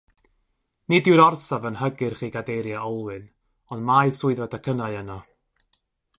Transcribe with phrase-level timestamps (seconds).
[0.93, 3.29] Nid yw'r orsaf yn hygyrch i gadeiriau olwyn,
[3.77, 5.21] ond mae swyddfa docynnau yno.